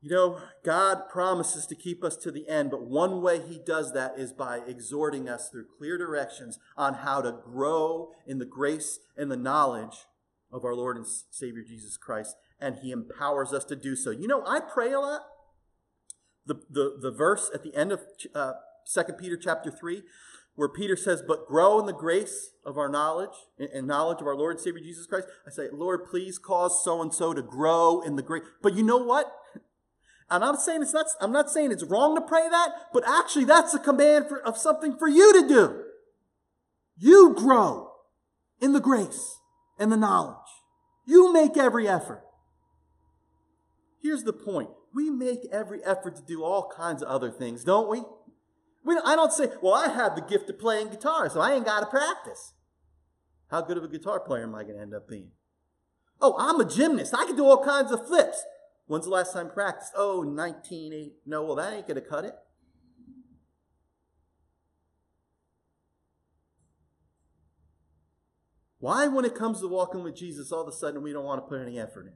[0.00, 3.92] You know, God promises to keep us to the end, but one way He does
[3.92, 8.98] that is by exhorting us through clear directions on how to grow in the grace
[9.16, 10.06] and the knowledge
[10.50, 14.10] of our Lord and Savior Jesus Christ, and He empowers us to do so.
[14.10, 15.22] You know, I pray a lot.
[16.46, 18.00] The, the, the verse at the end of
[18.34, 18.54] uh,
[18.92, 20.02] 2 Peter chapter 3,
[20.54, 24.36] where Peter says, But grow in the grace of our knowledge and knowledge of our
[24.36, 25.26] Lord and Savior Jesus Christ.
[25.46, 28.42] I say, Lord, please cause so and so to grow in the grace.
[28.62, 29.32] But you know what?
[30.30, 33.06] And I'm not saying it's not, I'm not saying it's wrong to pray that, but
[33.06, 35.84] actually that's a command for, of something for you to do.
[36.96, 37.90] You grow
[38.60, 39.38] in the grace
[39.78, 40.36] and the knowledge.
[41.04, 42.22] You make every effort.
[44.02, 44.70] Here's the point.
[44.94, 48.02] We make every effort to do all kinds of other things, don't we?
[48.84, 51.64] We I don't say, well, I have the gift of playing guitar, so I ain't
[51.64, 52.54] got to practice.
[53.50, 55.30] How good of a guitar player am I going to end up being?
[56.20, 57.14] Oh, I'm a gymnast.
[57.14, 58.42] I can do all kinds of flips.
[58.86, 59.92] When's the last time practiced?
[59.96, 61.14] Oh, 1980.
[61.26, 62.34] No, well, that ain't going to cut it.
[68.78, 71.44] Why, when it comes to walking with Jesus, all of a sudden we don't want
[71.44, 72.14] to put any effort in?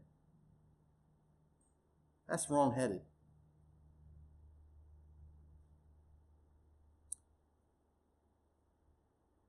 [2.29, 2.74] That's wrong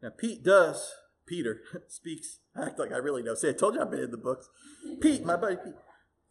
[0.07, 0.93] Now, Pete does,
[1.25, 3.35] Peter speaks, act like I really know.
[3.35, 4.47] See, I told you I've been in the books.
[5.01, 5.73] Pete, my buddy Pete.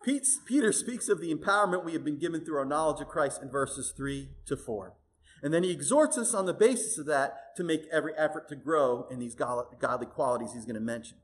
[0.03, 3.43] Pete's, Peter speaks of the empowerment we have been given through our knowledge of Christ
[3.43, 4.95] in verses 3 to 4.
[5.43, 8.57] And then he exhorts us on the basis of that to make every effort to
[8.57, 11.19] grow in these godly qualities he's going to mention.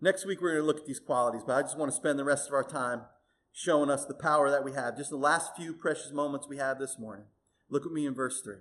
[0.00, 2.18] Next week, we're going to look at these qualities, but I just want to spend
[2.18, 3.02] the rest of our time
[3.52, 4.96] showing us the power that we have.
[4.96, 7.26] Just the last few precious moments we have this morning.
[7.68, 8.56] Look at me in verse 3.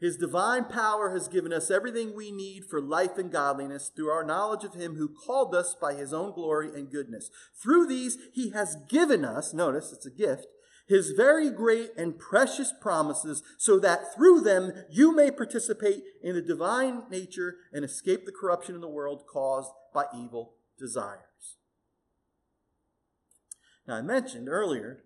[0.00, 4.24] His divine power has given us everything we need for life and godliness through our
[4.24, 7.30] knowledge of Him who called us by His own glory and goodness.
[7.60, 10.46] Through these, He has given us, notice it's a gift,
[10.86, 16.42] His very great and precious promises, so that through them you may participate in the
[16.42, 21.56] divine nature and escape the corruption in the world caused by evil desires.
[23.88, 25.04] Now, I mentioned earlier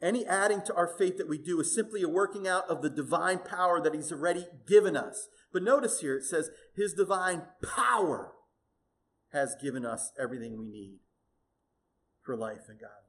[0.00, 2.90] any adding to our faith that we do is simply a working out of the
[2.90, 5.28] divine power that He's already given us.
[5.52, 8.32] But notice here it says, His divine power
[9.32, 11.00] has given us everything we need
[12.22, 13.00] for life and godliness.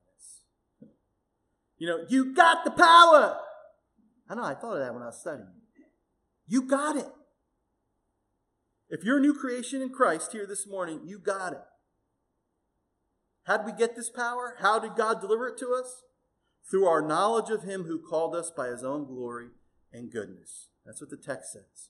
[1.78, 3.38] You know, you got the power.
[4.30, 5.50] I know, I thought of that when I was studying.
[6.48, 7.10] You got it.
[8.88, 11.60] If you're a new creation in Christ here this morning, you got it.
[13.46, 14.58] How did we get this power?
[14.60, 16.04] How did God deliver it to us?
[16.70, 19.50] through our knowledge of him who called us by his own glory
[19.94, 20.70] and goodness.
[20.86, 21.90] That's what the text says.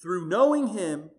[0.00, 1.10] Through knowing him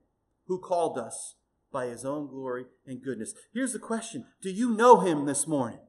[0.47, 1.36] who called us
[1.71, 3.34] by his own glory and goodness.
[3.54, 5.80] Here's the question Do you know him this morning?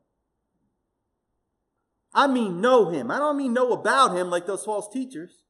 [2.15, 3.11] I mean, know him.
[3.11, 5.45] I don't mean know about him like those false teachers.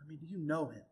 [0.00, 0.82] I mean, do you know him?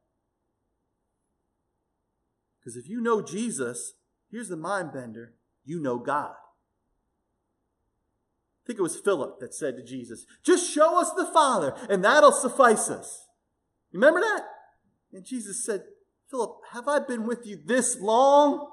[2.61, 3.95] Because if you know Jesus,
[4.33, 6.35] here's the mind bender you know God.
[8.63, 12.05] I think it was Philip that said to Jesus, Just show us the Father, and
[12.05, 13.27] that'll suffice us.
[13.93, 14.45] Remember that?
[15.13, 15.83] And Jesus said,
[16.31, 18.71] Philip, have I been with you this long?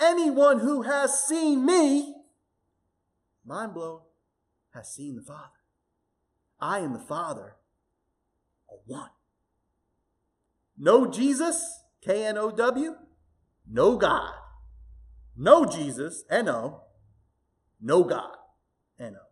[0.00, 2.14] Anyone who has seen me,
[3.44, 4.00] mind blown,
[4.74, 5.50] has seen the Father.
[6.60, 7.56] I and the Father
[8.68, 9.10] are one.
[10.76, 12.94] Know Jesus, K N O W,
[13.70, 14.32] know God.
[15.36, 16.74] Know Jesus, N O, um,
[17.80, 18.36] know God.
[18.98, 19.18] N-O.
[19.18, 19.26] Um,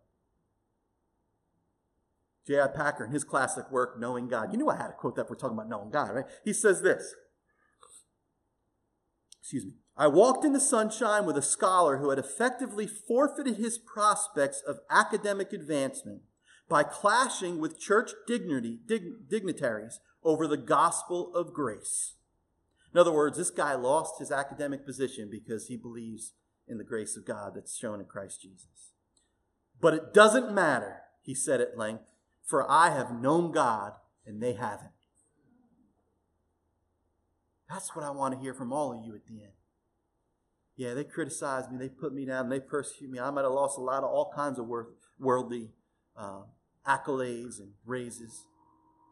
[2.47, 2.67] J.I.
[2.67, 4.51] Packer, in his classic work, Knowing God.
[4.51, 6.25] You knew I had to quote that we're talking about knowing God, right?
[6.43, 7.15] He says this.
[9.41, 9.73] Excuse me.
[9.97, 14.79] I walked in the sunshine with a scholar who had effectively forfeited his prospects of
[14.89, 16.21] academic advancement
[16.67, 22.14] by clashing with church dignity, dig, dignitaries over the gospel of grace.
[22.95, 26.31] In other words, this guy lost his academic position because he believes
[26.65, 28.93] in the grace of God that's shown in Christ Jesus.
[29.81, 33.91] But it doesn't matter, he said at length, for I have known God
[34.25, 34.91] and they haven't.
[37.69, 39.51] That's what I want to hear from all of you at the end.
[40.77, 43.19] Yeah, they criticized me, they put me down, they persecuted me.
[43.19, 44.69] I might have lost a lot of all kinds of
[45.19, 45.71] worldly
[46.17, 46.43] uh,
[46.87, 48.45] accolades and raises,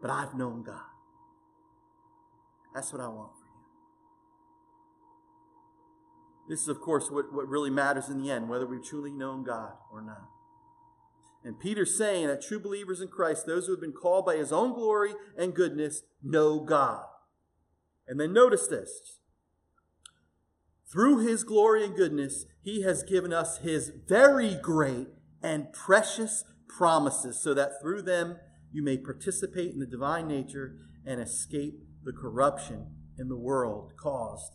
[0.01, 0.79] but I've known God.
[2.73, 3.43] That's what I want for you.
[6.49, 9.43] This is, of course, what, what really matters in the end, whether we've truly known
[9.43, 10.27] God or not.
[11.43, 14.51] And Peter's saying that true believers in Christ, those who have been called by his
[14.51, 17.03] own glory and goodness, know God.
[18.07, 19.19] And then notice this.
[20.91, 25.07] Through his glory and goodness, he has given us his very great
[25.41, 28.37] and precious promises, so that through them
[28.71, 30.75] you may participate in the divine nature
[31.05, 32.87] and escape the corruption
[33.17, 34.53] in the world caused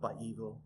[0.00, 0.62] by evil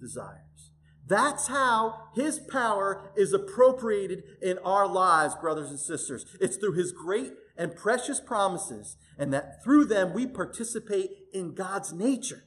[0.00, 0.70] desires.
[1.06, 6.26] That's how his power is appropriated in our lives, brothers and sisters.
[6.40, 11.92] It's through his great and precious promises, and that through them we participate in God's
[11.92, 12.44] nature,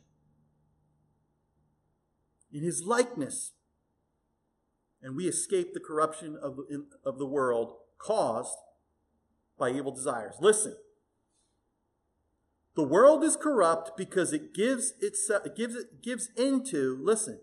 [2.53, 3.53] in his likeness,
[5.01, 8.57] and we escape the corruption of the, of the world caused
[9.57, 10.35] by evil desires.
[10.39, 10.75] Listen.
[12.75, 17.41] The world is corrupt because it gives itself it gives it gives into, listen,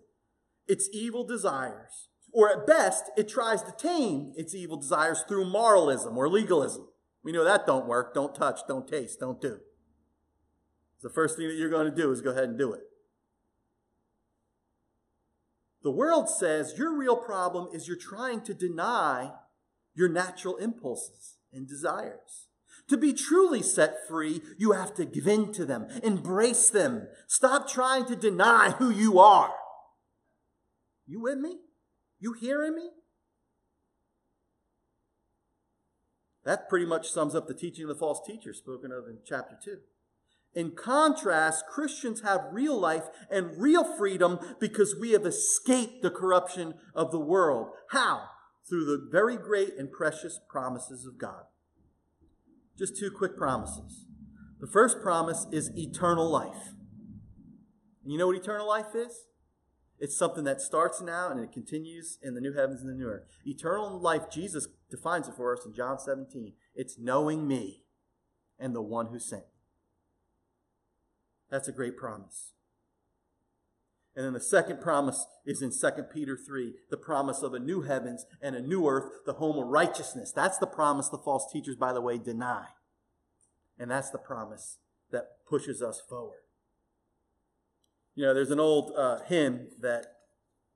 [0.67, 2.09] its evil desires.
[2.31, 6.87] Or at best, it tries to tame its evil desires through moralism or legalism.
[7.23, 8.13] We know that don't work.
[8.13, 9.59] Don't touch, don't taste, don't do.
[11.01, 12.81] The first thing that you're going to do is go ahead and do it.
[15.81, 19.31] The world says your real problem is you're trying to deny
[19.95, 22.48] your natural impulses and desires.
[22.89, 27.07] To be truly set free, you have to give in to them, embrace them.
[27.27, 29.53] Stop trying to deny who you are.
[31.05, 31.59] You with me?
[32.19, 32.89] You hearing me?
[36.45, 39.55] That pretty much sums up the teaching of the false teacher spoken of in chapter
[39.63, 39.77] 2.
[40.55, 46.73] In contrast, Christians have real life and real freedom because we have escaped the corruption
[46.95, 47.67] of the world.
[47.91, 48.23] How?
[48.67, 51.43] Through the very great and precious promises of God.
[52.79, 54.05] Just two quick promises.
[54.61, 56.69] The first promise is eternal life.
[58.01, 59.25] And you know what eternal life is?
[59.99, 63.07] It's something that starts now and it continues in the new heavens and the new
[63.09, 63.25] earth.
[63.45, 66.53] Eternal life, Jesus defines it for us in John 17.
[66.73, 67.83] It's knowing me
[68.57, 69.61] and the one who sent me.
[71.51, 72.53] That's a great promise.
[74.19, 77.83] And then the second promise is in 2 Peter 3, the promise of a new
[77.83, 80.33] heavens and a new earth, the home of righteousness.
[80.33, 82.65] That's the promise the false teachers, by the way, deny.
[83.79, 86.41] And that's the promise that pushes us forward.
[88.13, 90.07] You know, there's an old uh, hymn that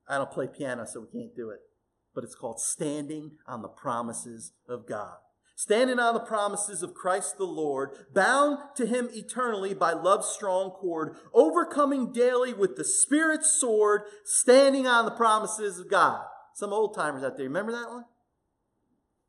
[0.08, 1.60] I don't play piano, so we can't do it,
[2.14, 5.16] but it's called Standing on the Promises of God
[5.54, 10.70] standing on the promises of Christ the Lord, bound to him eternally by love's strong
[10.70, 16.24] cord, overcoming daily with the Spirit's sword, standing on the promises of God.
[16.54, 18.04] Some old timers out there, remember that one?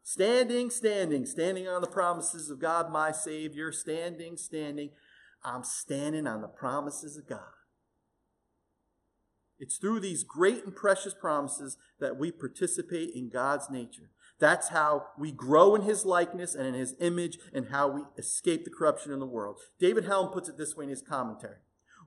[0.04, 4.92] Standing, standing, standing on the promises of God, my Savior, standing, standing.
[5.44, 7.40] I'm standing on the promises of God.
[9.58, 14.12] It's through these great and precious promises that we participate in God's nature.
[14.40, 18.66] That's how we grow in his likeness and in his image and how we escape
[18.66, 19.60] the corruption in the world.
[19.80, 21.58] David Helm puts it this way in his commentary.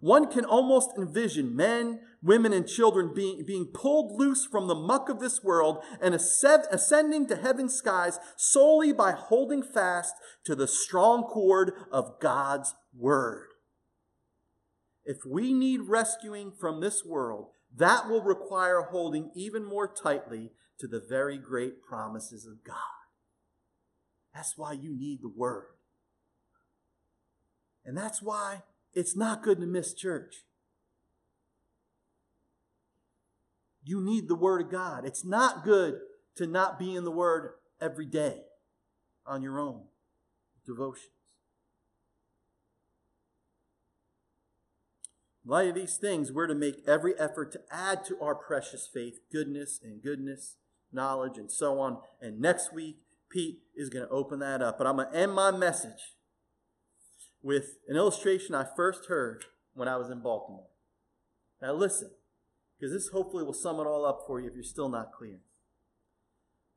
[0.00, 5.08] One can almost envision men, women, and children being, being pulled loose from the muck
[5.08, 10.14] of this world and ascending to heaven's skies solely by holding fast
[10.44, 13.48] to the strong cord of God's word.
[15.04, 20.86] If we need rescuing from this world, that will require holding even more tightly to
[20.86, 22.76] the very great promises of God.
[24.34, 25.66] That's why you need the Word.
[27.84, 28.62] And that's why
[28.92, 30.44] it's not good to miss church.
[33.82, 35.04] You need the Word of God.
[35.04, 36.00] It's not good
[36.36, 38.42] to not be in the Word every day
[39.26, 39.84] on your own
[40.64, 41.10] devotions.
[45.44, 48.86] In light of these things, we're to make every effort to add to our precious
[48.86, 50.56] faith goodness and goodness
[50.92, 51.98] knowledge, and so on.
[52.20, 52.98] And next week,
[53.30, 54.78] Pete is going to open that up.
[54.78, 56.14] But I'm going to end my message
[57.42, 60.68] with an illustration I first heard when I was in Baltimore.
[61.60, 62.10] Now, listen,
[62.78, 65.40] because this hopefully will sum it all up for you if you're still not clear.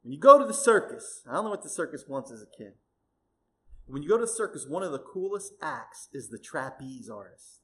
[0.04, 2.58] When you go to the circus, I don't know what the circus wants as a
[2.58, 2.74] kid.
[3.86, 7.61] When you go to the circus, one of the coolest acts is the trapeze artist.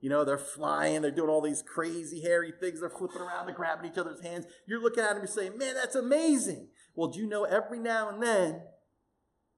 [0.00, 3.54] You know, they're flying, they're doing all these crazy, hairy things, they're flipping around, they're
[3.54, 4.44] grabbing each other's hands.
[4.66, 6.68] You're looking at them, you're saying, man, that's amazing.
[6.94, 8.62] Well, do you know every now and then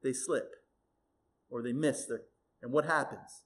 [0.02, 0.50] they slip
[1.50, 2.22] or they miss their,
[2.62, 3.42] and what happens?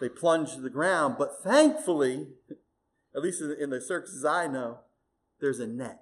[0.00, 2.28] They plunge to the ground, but thankfully,
[3.14, 4.80] at least in the, circuses I know,
[5.40, 6.00] there's a net.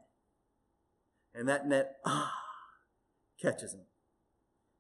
[1.35, 2.33] And that net ah,
[3.41, 3.87] catches them.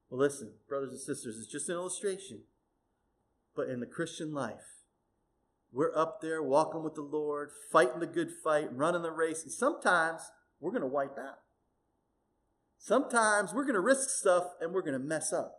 [0.09, 2.43] Well, listen, brothers and sisters, it's just an illustration.
[3.55, 4.81] But in the Christian life,
[5.72, 9.50] we're up there walking with the Lord, fighting the good fight, running the race, and
[9.50, 10.20] sometimes
[10.60, 11.38] we're going to wipe out.
[12.78, 15.54] Sometimes we're going to risk stuff and we're going to mess up.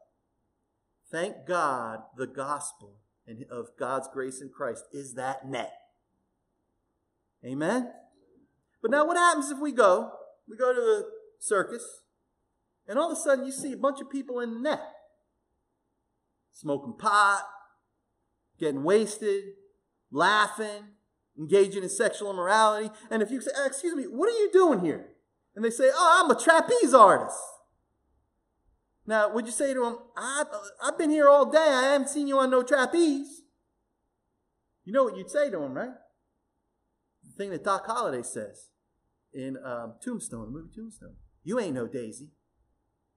[1.11, 5.73] Thank God the gospel and of God's grace in Christ is that net.
[7.45, 7.89] Amen?
[8.81, 10.11] But now, what happens if we go?
[10.47, 11.05] We go to the
[11.39, 12.01] circus,
[12.87, 14.81] and all of a sudden you see a bunch of people in the net
[16.51, 17.43] smoking pot,
[18.59, 19.43] getting wasted,
[20.13, 20.93] laughing,
[21.37, 22.89] engaging in sexual immorality.
[23.09, 25.09] And if you say, Excuse me, what are you doing here?
[25.55, 27.37] And they say, Oh, I'm a trapeze artist.
[29.05, 30.45] Now, would you say to them, I,
[30.81, 31.57] I've been here all day.
[31.59, 33.41] I haven't seen you on no trapeze.
[34.85, 35.91] You know what you'd say to them, right?
[37.23, 38.69] The thing that Doc Holliday says
[39.33, 41.15] in um, Tombstone, the movie Tombstone.
[41.43, 42.29] You ain't no Daisy.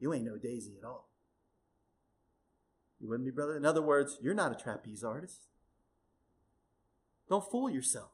[0.01, 1.11] You ain't no Daisy at all.
[3.01, 3.57] You wouldn't be, brother?
[3.57, 5.47] In other words, you're not a trapeze artist.
[7.29, 8.13] Don't fool yourself.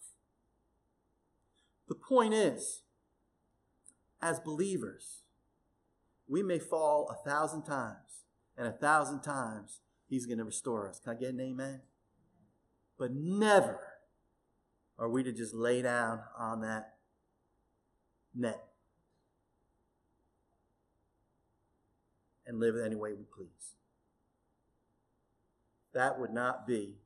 [1.89, 2.83] The point is,
[4.23, 5.23] as believers,
[6.29, 8.25] we may fall a thousand times,
[8.57, 11.01] and a thousand times He's going to restore us.
[11.01, 11.81] Can I get an amen?
[12.99, 13.81] But never
[14.99, 16.97] are we to just lay down on that
[18.35, 18.63] net
[22.47, 23.77] and live any way we please.
[25.95, 26.97] That would not be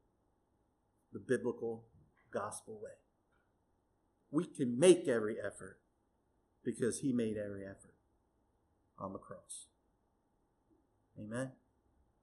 [1.12, 1.84] the biblical
[2.36, 2.90] gospel way.
[4.30, 5.78] We can make every effort
[6.64, 7.94] because he made every effort
[8.98, 9.66] on the cross.
[11.18, 11.52] Amen.